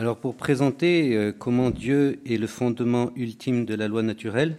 [0.00, 4.56] Alors pour présenter euh, comment Dieu est le fondement ultime de la loi naturelle,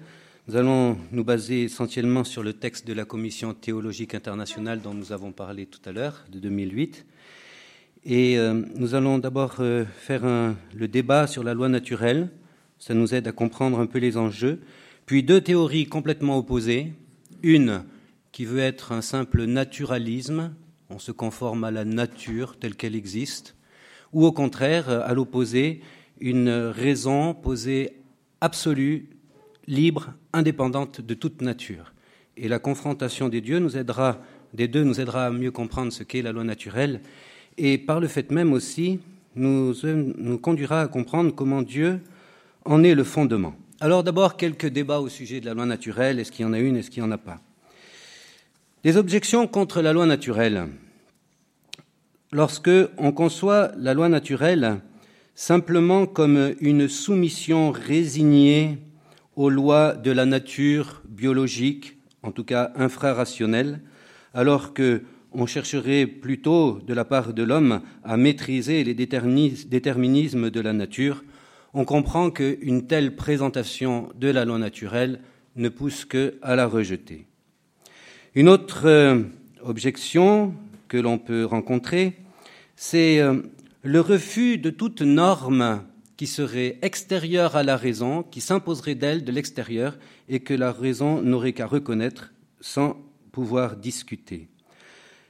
[0.49, 5.13] nous allons nous baser essentiellement sur le texte de la Commission théologique internationale dont nous
[5.13, 7.05] avons parlé tout à l'heure, de 2008.
[8.03, 12.27] Et euh, nous allons d'abord euh, faire le débat sur la loi naturelle.
[12.77, 14.59] Ça nous aide à comprendre un peu les enjeux.
[15.05, 16.91] Puis deux théories complètement opposées.
[17.43, 17.85] Une
[18.33, 20.53] qui veut être un simple naturalisme,
[20.89, 23.55] on se conforme à la nature telle qu'elle existe
[24.13, 25.81] ou au contraire, à l'opposé,
[26.19, 27.93] une raison posée
[28.41, 29.07] absolue,
[29.67, 31.93] libre, indépendante de toute nature.
[32.37, 34.19] Et la confrontation des dieux nous aidera,
[34.53, 37.01] des deux nous aidera à mieux comprendre ce qu'est la loi naturelle,
[37.57, 38.99] et par le fait même aussi
[39.35, 41.99] nous, nous conduira à comprendre comment Dieu
[42.65, 43.55] en est le fondement.
[43.79, 46.59] Alors d'abord quelques débats au sujet de la loi naturelle, est-ce qu'il y en a
[46.59, 47.39] une, est-ce qu'il n'y en a pas?
[48.83, 50.67] Des objections contre la loi naturelle
[52.31, 54.81] lorsque on conçoit la loi naturelle
[55.35, 58.77] simplement comme une soumission résignée
[59.35, 63.81] aux lois de la nature biologique, en tout cas infrarationnelle,
[64.33, 70.59] alors que on chercherait plutôt de la part de l'homme à maîtriser les déterminismes de
[70.59, 71.23] la nature,
[71.73, 75.19] on comprend qu'une telle présentation de la loi naturelle
[75.55, 77.27] ne pousse que à la rejeter.
[78.33, 79.21] Une autre euh,
[79.63, 80.53] objection
[80.89, 82.17] que l'on peut rencontrer,
[82.75, 83.41] c'est euh,
[83.83, 85.83] le refus de toute norme
[86.17, 91.21] qui serait extérieure à la raison, qui s'imposerait d'elle de l'extérieur et que la raison
[91.21, 92.97] n'aurait qu'à reconnaître sans
[93.31, 94.49] pouvoir discuter.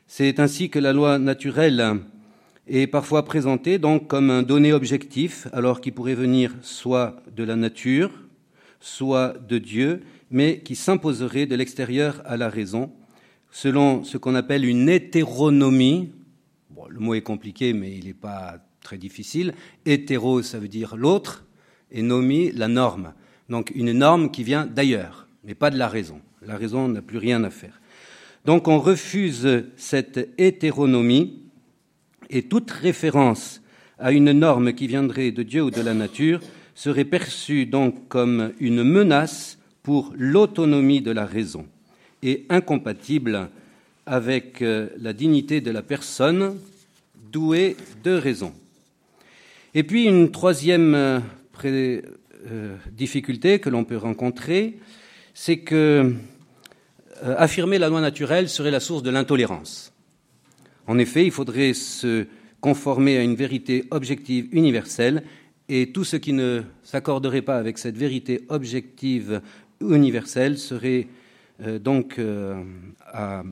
[0.08, 2.00] C'est ainsi que la loi naturelle
[2.68, 7.56] est parfois présentée donc comme un donné objectif, alors qu'il pourrait venir soit de la
[7.56, 8.12] nature,
[8.80, 10.02] soit de Dieu,
[10.32, 12.92] mais qui s'imposerait de l'extérieur à la raison,
[13.52, 16.12] selon ce qu'on appelle une hétéronomie.
[16.90, 19.54] le mot est compliqué, mais il n'est pas très difficile.
[19.86, 21.46] Hétéro, ça veut dire l'autre,
[21.92, 23.14] et nomi, la norme.
[23.50, 26.22] Donc une norme qui vient d'ailleurs, mais pas de la raison.
[26.46, 27.82] La raison n'a plus rien à faire.
[28.46, 31.44] Donc on refuse cette hétéronomie
[32.30, 33.62] et toute référence
[33.98, 36.40] à une norme qui viendrait de Dieu ou de la nature
[36.74, 41.66] serait perçue donc comme une menace pour l'autonomie de la raison
[42.24, 43.50] et incompatible
[44.06, 46.58] avec euh, la dignité de la personne
[47.32, 48.54] douée de raison.
[49.76, 51.20] Et puis une troisième euh,
[51.66, 54.80] euh, difficulté que l'on peut rencontrer,
[55.34, 56.16] c'est que
[57.22, 59.92] affirmer la loi naturelle serait la source de l'intolérance.
[60.88, 62.26] En effet, il faudrait se
[62.62, 65.24] conformer à une vérité objective universelle
[65.68, 69.42] et tout ce qui ne s'accorderait pas avec cette vérité objective
[69.82, 71.08] universelle serait
[71.60, 72.64] donc euh,
[73.06, 73.44] à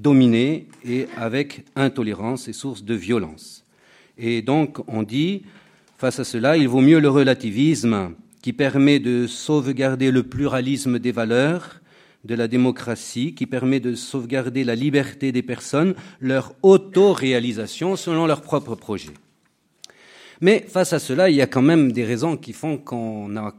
[0.00, 3.64] dominer et avec intolérance et source de violence.
[4.18, 5.42] Et donc on dit,
[5.98, 11.12] face à cela, il vaut mieux le relativisme qui permet de sauvegarder le pluralisme des
[11.12, 11.80] valeurs,
[12.24, 18.42] de la démocratie, qui permet de sauvegarder la liberté des personnes, leur auto-réalisation selon leurs
[18.42, 19.14] propres projets.
[20.40, 23.54] Mais face à cela, il y a quand même des raisons qui font qu'on a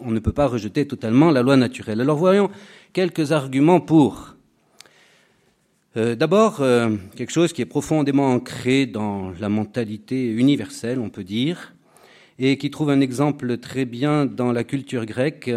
[0.00, 2.00] on ne peut pas rejeter totalement la loi naturelle.
[2.00, 2.50] Alors voyons
[2.92, 4.36] quelques arguments pour.
[5.96, 11.24] Euh, d'abord, euh, quelque chose qui est profondément ancré dans la mentalité universelle, on peut
[11.24, 11.74] dire,
[12.38, 15.50] et qui trouve un exemple très bien dans la culture grecque,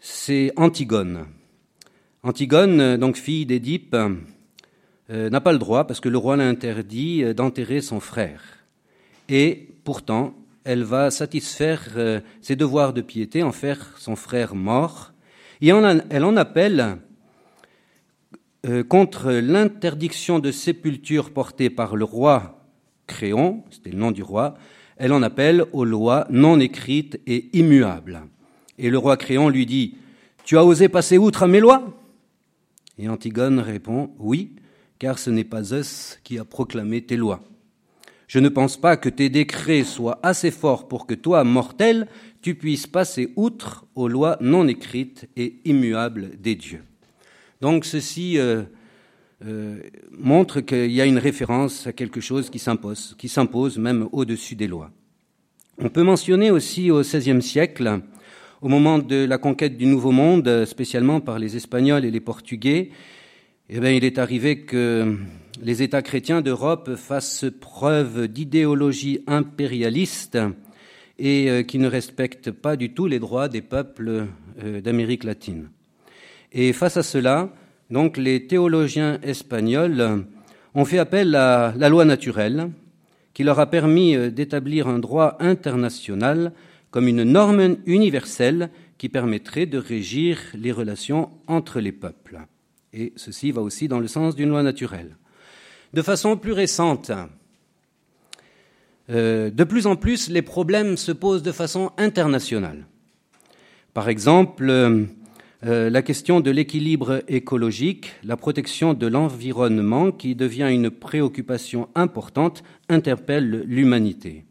[0.00, 1.24] c'est Antigone.
[2.22, 3.96] Antigone, donc fille d'Édipe,
[5.10, 8.42] euh, n'a pas le droit, parce que le roi l'a interdit, d'enterrer son frère.
[9.30, 15.12] Et pourtant, elle va satisfaire euh, ses devoirs de piété, en faire son frère mort,
[15.60, 16.98] et elle en appelle
[18.66, 22.60] euh, contre l'interdiction de sépulture portée par le roi
[23.06, 24.54] Créon, c'était le nom du roi,
[24.96, 28.22] elle en appelle aux lois non écrites et immuables.
[28.78, 29.96] Et le roi Créon lui dit
[30.44, 31.94] Tu as osé passer outre à mes lois?
[32.98, 34.56] Et Antigone répond Oui,
[34.98, 37.40] car ce n'est pas Zeus qui a proclamé tes lois.
[38.26, 42.08] Je ne pense pas que tes décrets soient assez forts pour que toi, mortel,
[42.42, 46.82] tu puisses passer outre aux lois non écrites et immuables des dieux.
[47.60, 48.62] Donc ceci euh,
[49.46, 49.78] euh,
[50.10, 54.56] montre qu'il y a une référence à quelque chose qui s'impose, qui s'impose même au-dessus
[54.56, 54.90] des lois.
[55.78, 58.00] On peut mentionner aussi au XVIe siècle,
[58.62, 62.90] au moment de la conquête du Nouveau Monde, spécialement par les Espagnols et les Portugais,
[63.70, 65.16] eh bien, il est arrivé que
[65.62, 70.38] les États chrétiens d'Europe fassent preuve d'idéologie impérialiste
[71.18, 74.26] et euh, qui ne respectent pas du tout les droits des peuples
[74.62, 75.70] euh, d'Amérique latine.
[76.52, 77.54] Et face à cela,
[77.90, 80.26] donc, les théologiens espagnols
[80.74, 82.70] ont fait appel à la loi naturelle,
[83.32, 86.52] qui leur a permis euh, d'établir un droit international
[86.90, 88.68] comme une norme universelle
[88.98, 92.40] qui permettrait de régir les relations entre les peuples.
[92.94, 95.16] Et ceci va aussi dans le sens d'une loi naturelle.
[95.94, 97.10] De façon plus récente,
[99.10, 102.86] euh, de plus en plus, les problèmes se posent de façon internationale.
[103.94, 105.04] Par exemple, euh,
[105.66, 112.62] euh, la question de l'équilibre écologique, la protection de l'environnement, qui devient une préoccupation importante,
[112.88, 114.44] interpelle l'humanité.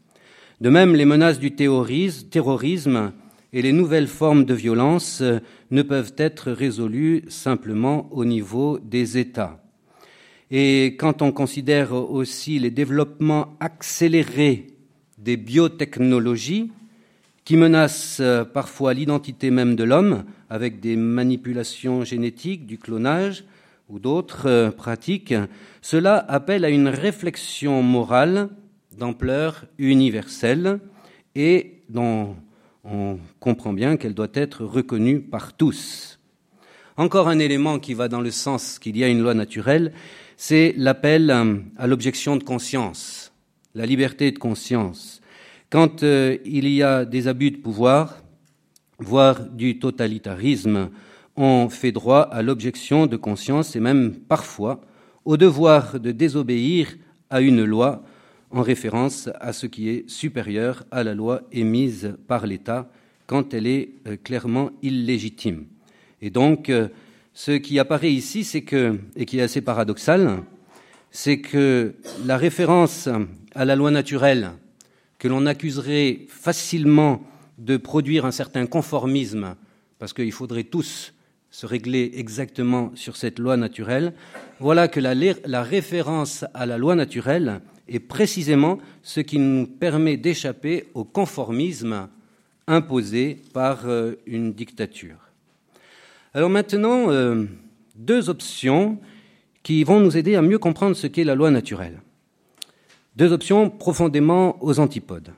[0.60, 3.12] De même, les menaces du terrorisme
[3.54, 5.38] et les nouvelles formes de violence euh,
[5.70, 9.62] ne peuvent être résolues simplement au niveau des États.
[10.50, 14.66] Et quand on considère aussi les développements accélérés
[15.18, 16.72] des biotechnologies,
[17.44, 23.44] qui menacent euh, parfois l'identité même de l'homme avec des manipulations génétiques, du clonage
[23.88, 25.34] ou d'autres euh, pratiques,
[25.80, 28.48] cela appelle à une réflexion morale
[28.98, 30.80] d'ampleur universelle
[31.36, 32.34] et dont
[32.84, 36.18] on comprend bien qu'elle doit être reconnue par tous.
[36.96, 39.92] Encore un élément qui va dans le sens qu'il y a une loi naturelle,
[40.36, 43.32] c'est l'appel euh, à l'objection de conscience,
[43.74, 45.20] la liberté de conscience.
[45.70, 48.22] Quand euh, il y a des abus de pouvoir,
[48.98, 50.90] voire du totalitarisme,
[51.36, 54.80] on fait droit à l'objection de conscience et même parfois
[55.24, 56.94] au devoir de désobéir
[57.30, 58.04] à une loi
[58.50, 62.90] en référence à ce qui est supérieur à la loi émise par l'État
[63.26, 65.66] quand elle est euh, clairement illégitime.
[66.20, 66.88] Et donc, euh,
[67.32, 70.42] ce qui apparaît ici, c'est que, et qui est assez paradoxal,
[71.10, 71.94] c'est que
[72.24, 73.08] la référence
[73.54, 74.50] à la loi naturelle
[75.18, 77.22] que l'on accuserait facilement
[77.58, 79.54] de produire un certain conformisme,
[79.98, 81.14] parce qu'il faudrait tous
[81.50, 84.12] se régler exactement sur cette loi naturelle,
[84.58, 90.16] voilà que la, la, référence à la loi naturelle est précisément ce qui nous permet
[90.16, 92.08] d'échapper au conformisme
[92.66, 95.30] imposé par euh, une dictature.
[96.32, 97.44] Alors maintenant, euh,
[97.94, 98.98] deux options
[99.62, 102.00] qui vont nous aider à mieux comprendre ce qu'est la loi naturelle.
[103.16, 105.32] Deux options profondément aux antipodes.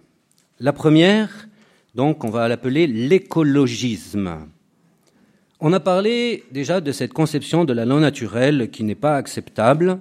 [0.58, 1.48] La première,
[1.94, 4.46] donc, on va l'appeler l'écologisme.
[5.60, 9.98] On a parlé déjà de cette conception de la loi naturelle qui n'est pas acceptable,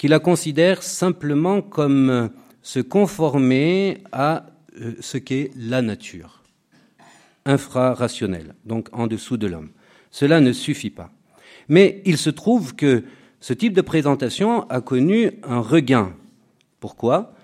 [0.00, 2.30] qui la considère simplement comme
[2.62, 4.46] se conformer à
[4.80, 6.42] euh, ce qu'est la nature,
[7.44, 9.68] infrarationnelle, donc en dessous de l'homme.
[10.10, 11.10] Cela ne suffit pas.
[11.68, 13.04] Mais il se trouve que
[13.40, 16.14] ce type de présentation a connu un regain
[16.80, 17.34] pourquoi?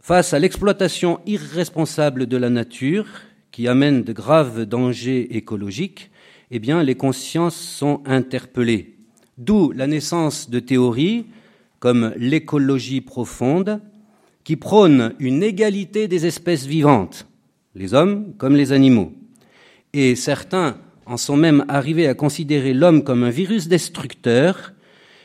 [0.00, 3.04] Face à l'exploitation irresponsable de la nature,
[3.50, 6.10] qui amène de graves dangers écologiques,
[6.50, 8.96] eh bien, les consciences sont interpellées.
[9.36, 11.26] D'où la naissance de théories
[11.82, 13.80] comme l'écologie profonde,
[14.44, 17.26] qui prônent une égalité des espèces vivantes,
[17.74, 19.12] les hommes comme les animaux.
[19.92, 20.76] Et certains
[21.06, 24.74] en sont même arrivés à considérer l'homme comme un virus destructeur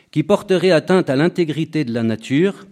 [0.09, 2.65] qui porterait atteinte à l'intégrité de la nature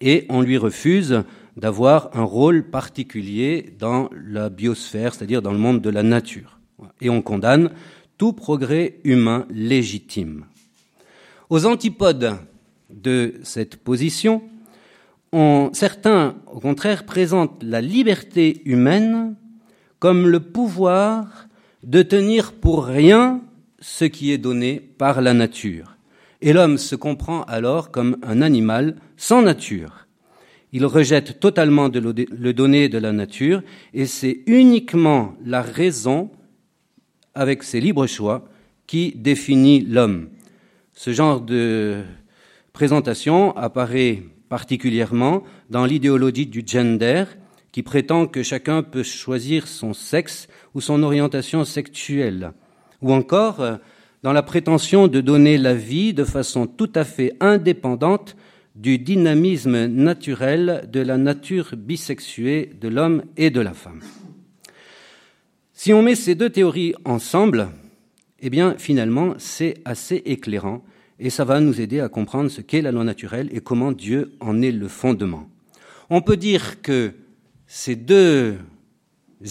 [0.00, 1.24] et on lui refuse
[1.56, 6.60] d'avoir un rôle particulier dans la biosphère, c'est-à-dire dans le monde de la nature.
[7.00, 7.72] Et on condamne
[8.18, 10.44] tout progrès humain légitime.
[11.48, 12.36] Aux antipodes
[12.92, 14.42] de cette position,
[15.72, 19.36] certains, au contraire, présentent la liberté humaine
[19.98, 21.48] comme le pouvoir
[21.82, 23.40] de tenir pour rien
[23.80, 25.96] ce qui est donné par la nature.
[26.42, 30.06] Et l'homme se comprend alors comme un animal sans nature.
[30.72, 36.30] Il rejette totalement le donné de la nature et c'est uniquement la raison,
[37.34, 38.48] avec ses libres choix,
[38.86, 40.28] qui définit l'homme.
[40.92, 42.02] Ce genre de
[43.56, 47.24] apparaît particulièrement dans l'idéologie du gender,
[47.72, 52.52] qui prétend que chacun peut choisir son sexe ou son orientation sexuelle,
[53.00, 53.78] ou encore
[54.22, 58.36] dans la prétention de donner la vie de façon tout à fait indépendante
[58.74, 64.00] du dynamisme naturel de la nature bisexuée de l'homme et de la femme.
[65.72, 67.68] Si on met ces deux théories ensemble,
[68.40, 70.82] eh bien finalement c'est assez éclairant
[71.20, 74.32] et ça va nous aider à comprendre ce qu'est la loi naturelle et comment Dieu
[74.40, 75.48] en est le fondement.
[76.08, 77.12] On peut dire que
[77.66, 78.56] ces deux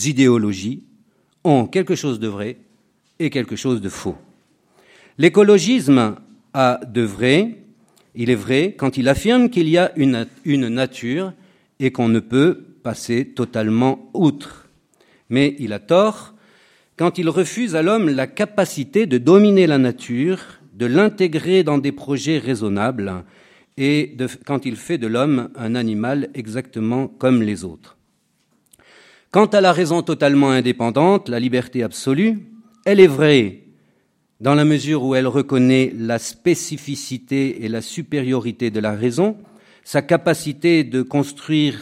[0.03, 0.83] idéologies
[1.43, 2.57] ont quelque chose de vrai
[3.19, 4.17] et quelque chose de faux.
[5.19, 6.15] L'écologisme
[6.53, 7.59] a de vrai,
[8.15, 11.33] il est vrai, quand il affirme qu'il y a une, nature
[11.79, 14.67] et qu'on ne peut passer totalement outre.
[15.29, 16.33] Mais il a tort
[16.97, 21.91] quand il refuse à l'homme la capacité de dominer la nature, de l'intégrer dans des
[21.91, 23.25] projets raisonnables
[23.77, 27.98] et quand il fait de l'homme un animal exactement comme les autres.
[29.29, 32.39] Quant à la raison totalement indépendante, la liberté absolue,
[32.86, 33.63] elle est vraie
[34.39, 39.36] dans la mesure où elle reconnaît la spécificité et la supériorité de la raison,
[39.83, 41.77] sa capacité de construire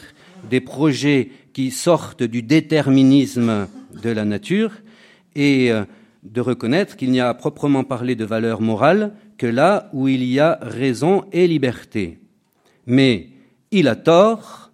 [0.50, 3.68] des projets qui sortent du déterminisme
[4.02, 4.72] de la nature
[5.36, 5.84] et euh,
[6.32, 10.24] de reconnaître qu'il n'y a à proprement parler de valeur morale que là où il
[10.24, 12.20] y a raison et liberté.
[12.86, 13.30] Mais
[13.72, 14.72] il a tort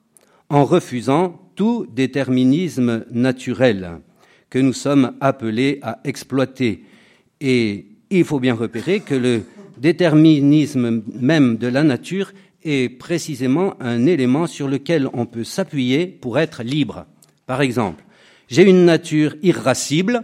[0.49, 3.99] en refusant tout déterminisme naturel
[4.49, 6.83] que nous sommes appelés à exploiter.
[7.41, 9.43] Et il faut bien repérer que le
[9.77, 12.31] déterminisme même de la nature
[12.63, 17.05] est précisément un élément sur lequel on peut s'appuyer pour être libre.
[17.45, 18.03] Par exemple,
[18.47, 20.23] j'ai une nature irascible,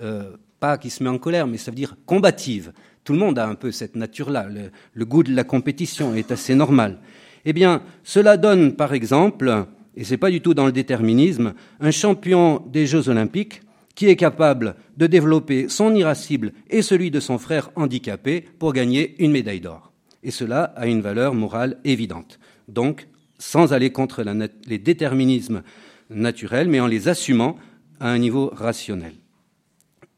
[0.00, 2.72] euh, pas qui se met en colère, mais ça veut dire combative.
[3.04, 4.48] Tout le monde a un peu cette nature-là.
[4.48, 6.98] Le, le, goût de la compétition est assez normal.
[7.44, 11.90] Eh bien, cela donne, par exemple, et c'est pas du tout dans le déterminisme, un
[11.90, 13.62] champion des Jeux olympiques
[13.94, 19.16] qui est capable de développer son irascible et celui de son frère handicapé pour gagner
[19.18, 19.92] une médaille d'or.
[20.22, 22.38] Et cela a une valeur morale évidente.
[22.68, 24.24] Donc, sans aller contre
[24.68, 25.62] les déterminismes
[26.10, 27.56] naturels, mais en les assumant
[27.98, 29.14] à un niveau rationnel.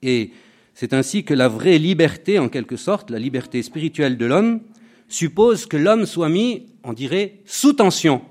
[0.02, 0.30] Et
[0.74, 4.60] c'est ainsi que la vraie liberté, en quelque sorte, la liberté spirituelle de l'homme,
[5.08, 8.22] suppose que l'homme soit mis, on dirait, sous tension,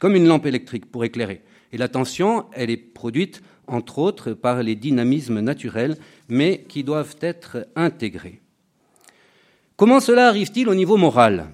[0.00, 1.42] comme une lampe électrique pour éclairer.
[1.72, 5.96] Et la tension, elle est produite, entre autres, par les dynamismes naturels,
[6.28, 8.40] mais qui doivent être intégrés.
[9.76, 11.48] Comment cela arrive-t-il au niveau moral?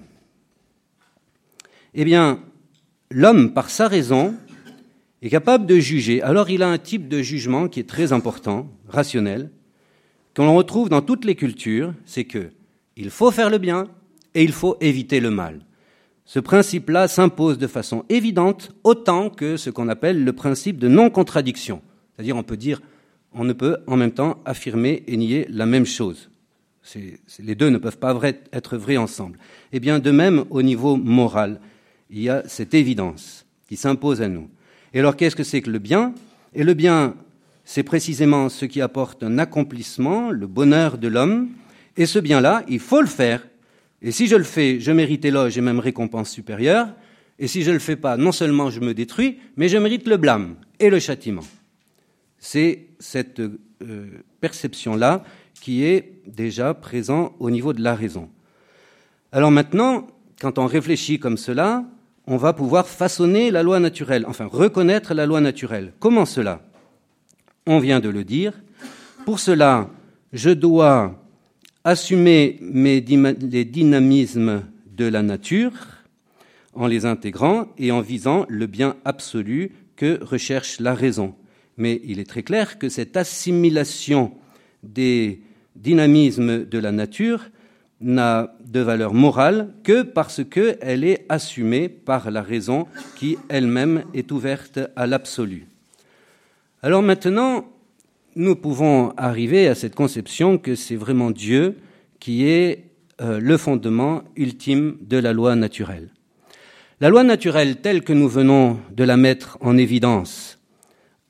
[1.93, 2.43] Eh bien,
[3.09, 4.35] l'homme, par sa raison,
[5.21, 6.21] est capable de juger.
[6.21, 9.51] Alors il a un type de jugement qui est très important, rationnel,
[10.35, 12.49] qu'on retrouve dans toutes les cultures, c'est que
[12.95, 13.87] il faut faire le bien
[14.33, 15.61] et il faut éviter le mal.
[16.25, 21.81] Ce principe-là s'impose de façon évidente autant que ce qu'on appelle le principe de non-contradiction.
[22.15, 22.81] C'est-à-dire on peut dire,
[23.33, 26.29] on ne peut en même temps affirmer et nier la même chose.
[27.39, 28.19] les deux ne peuvent pas
[28.51, 29.39] être vrais ensemble.
[29.71, 31.59] Eh bien, de même, au niveau moral,
[32.09, 34.49] il y a cette évidence qui s'impose à nous.
[34.93, 36.13] Et alors, qu'est-ce que c'est que le bien?
[36.53, 37.15] Et le bien,
[37.65, 41.49] c'est précisément ce qui apporte un accomplissement, le bonheur de l'homme.
[41.97, 43.45] Et ce bien-là, il faut le faire.
[44.01, 46.87] Et si je le fais, je mérite éloge et même récompense supérieure.
[47.39, 50.07] Et si je ne le fais pas, non seulement je me détruis, mais je mérite
[50.07, 51.43] le blâme et le châtiment.
[52.39, 55.23] C'est cette euh, perception-là
[55.61, 58.29] qui est déjà présente au niveau de la raison.
[59.31, 60.07] Alors maintenant,
[60.39, 61.83] quand on réfléchit comme cela,
[62.27, 65.93] on va pouvoir façonner la loi naturelle, enfin reconnaître la loi naturelle.
[65.99, 66.61] Comment cela?
[67.65, 68.53] On vient de le dire.
[69.25, 69.89] Pour cela,
[70.33, 71.15] je dois
[71.83, 73.01] assumer les
[73.65, 74.63] dynamismes
[74.95, 75.73] de la nature
[76.73, 81.33] en les intégrant et en visant le bien absolu que recherche la raison.
[81.77, 84.33] Mais il est très clair que cette assimilation
[84.83, 85.41] des
[85.75, 87.45] dynamismes de la nature
[87.99, 94.31] n'a de valeur morale que parce qu'elle est assumée par la raison qui elle-même est
[94.31, 95.67] ouverte à l'absolu.
[96.83, 97.65] Alors maintenant,
[98.35, 101.77] nous pouvons arriver à cette conception que c'est vraiment Dieu
[102.19, 102.83] qui est
[103.19, 106.09] euh, le fondement ultime de la loi naturelle.
[107.01, 110.59] La loi naturelle telle que nous venons de la mettre en évidence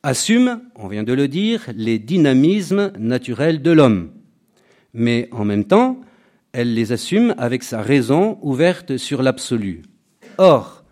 [0.03, 4.11] assume, on vient de le dire, les dynamismes naturels de l'homme.
[4.93, 5.99] Mais en même temps,
[6.51, 9.83] elle les assume avec sa raison ouverte sur l'absolu.
[10.37, 10.83] Or,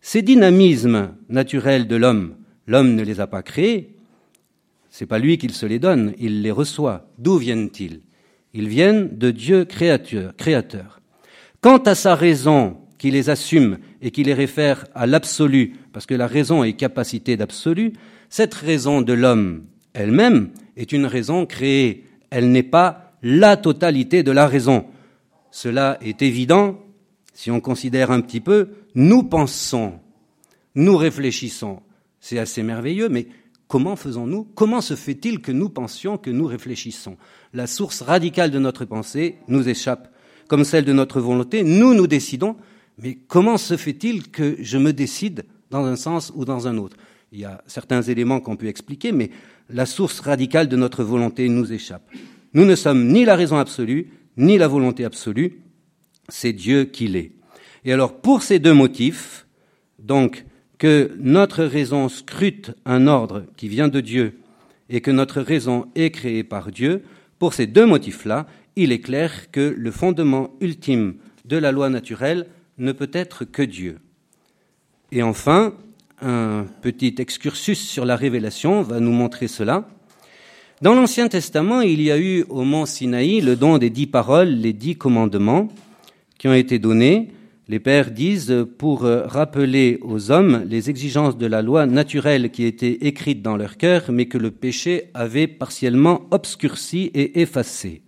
[0.00, 2.34] ces dynamismes naturels de l'homme,
[2.66, 3.96] l'homme ne les a pas créés,
[4.90, 7.08] c'est pas lui qui se les donne, il les reçoit.
[7.18, 8.00] D'où viennent-ils?
[8.52, 11.00] Ils viennent de Dieu créateur, créateur.
[11.60, 16.14] Quant à sa raison qui les assume et qui les réfère à l'absolu, parce que
[16.14, 17.94] la raison est capacité d'absolu,
[18.28, 22.04] cette raison de l'homme elle-même est une raison créée.
[22.30, 24.84] Elle n'est pas la totalité de la raison.
[25.54, 26.80] Cela est évident
[27.32, 30.00] si on considère un petit peu, nous pensons,
[30.74, 31.80] nous réfléchissons.
[32.18, 33.28] C'est assez merveilleux, mais
[33.68, 37.16] comment faisons-nous Comment se fait-il que nous pensions, que nous réfléchissons?
[37.52, 40.12] La source radicale de notre pensée nous échappe,
[40.48, 41.62] comme celle de notre volonté.
[41.62, 42.56] Nous, nous décidons,
[42.98, 46.96] mais comment se fait-il que je me décide dans un sens ou dans un autre?
[47.30, 49.30] Il y a certains éléments qu'on peut expliquer, mais
[49.70, 52.10] la source radicale de notre volonté nous échappe.
[52.54, 55.60] Nous ne sommes ni la raison absolue, ni la volonté absolue,
[56.28, 57.32] c'est Dieu qui l'est.
[57.84, 59.46] Et alors, pour ces deux motifs,
[59.98, 60.44] donc,
[60.78, 64.38] que notre raison scrute un ordre qui vient de Dieu
[64.90, 67.02] et que notre raison est créée par Dieu,
[67.38, 71.14] pour ces deux motifs-là, il est clair que le fondement ultime
[71.44, 72.46] de la loi naturelle
[72.78, 73.98] ne peut être que Dieu.
[75.12, 75.74] Et enfin,
[76.20, 79.88] un petit excursus sur la révélation va nous montrer cela.
[80.82, 84.48] Dans l'Ancien Testament, il y a eu au mont Sinaï le don des dix paroles,
[84.48, 85.68] les dix commandements
[86.36, 87.28] qui ont été donnés.
[87.68, 92.98] Les pères disent pour rappeler aux hommes les exigences de la loi naturelle qui étaient
[93.06, 98.02] écrites dans leur cœur, mais que le péché avait partiellement obscurci et effacé.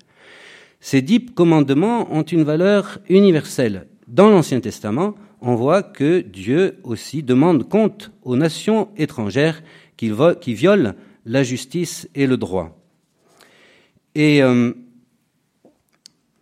[0.80, 3.86] Ces dix commandements ont une valeur universelle.
[4.08, 9.62] Dans l'Ancien Testament, on voit que Dieu aussi demande compte aux nations étrangères
[9.96, 10.10] qui,
[10.52, 10.94] violent
[11.26, 12.78] la justice et le droit.
[14.14, 14.72] Et euh,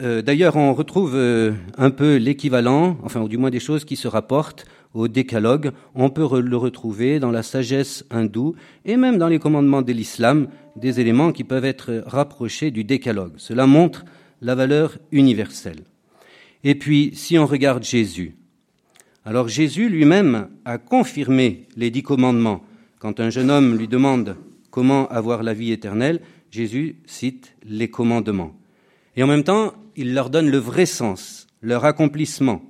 [0.03, 3.97] euh, d'ailleurs, on retrouve euh, un peu l'équivalent, enfin, ou du moins des choses qui
[3.97, 5.73] se rapportent au décalogue.
[5.95, 10.49] On peut le retrouver dans la sagesse hindoue et même dans les commandements de l'islam,
[10.77, 13.33] des éléments qui peuvent être rapprochés du décalogue.
[13.39, 14.05] Cela montre
[14.41, 15.81] la valeur universelle.
[16.63, 18.37] Et puis, si on regarde Jésus,
[19.25, 22.63] alors Jésus lui-même a confirmé les dix commandements.
[22.99, 24.37] Quand un jeune homme lui demande
[24.75, 28.57] comment avoir la vie éternelle, Jésus cite les commandements.
[29.15, 32.61] Et en même temps, il leur donne le vrai sens, leur accomplissement.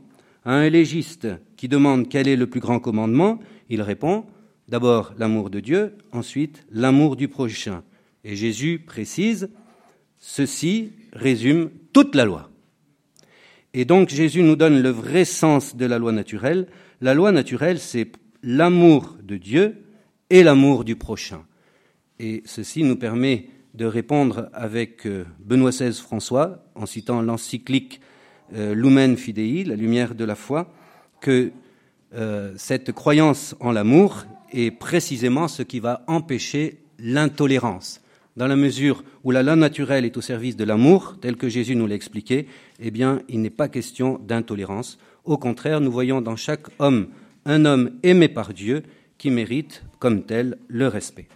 [0.44, 4.26] À un légiste qui demande quel est le plus grand commandement, il répond
[4.68, 7.82] d'abord l'amour de Dieu, ensuite l'amour du prochain.
[8.22, 9.48] Et Jésus précise,
[10.18, 12.50] ceci résume toute la loi.
[13.72, 16.66] Et donc Jésus nous donne le vrai sens de la loi naturelle.
[17.00, 19.86] La loi naturelle, c'est l'amour de Dieu
[20.28, 21.46] et l'amour du prochain.
[22.20, 28.00] Et ceci nous permet de répondre avec euh, Benoît XVI François, en citant l'encyclique
[28.54, 30.72] euh, Lumen Fidei, la lumière de la foi,
[31.20, 31.50] que
[32.14, 38.00] euh, cette croyance en l'amour est précisément ce qui va empêcher l'intolérance.
[38.36, 41.74] Dans la mesure où la loi naturelle est au service de l'amour, tel que Jésus
[41.74, 42.46] nous l'a expliqué,
[42.80, 44.98] eh bien, il n'est pas question d'intolérance.
[45.24, 47.08] Au contraire, nous voyons dans chaque homme
[47.44, 48.82] un homme aimé par Dieu
[49.18, 51.28] qui mérite, comme tel, le respect.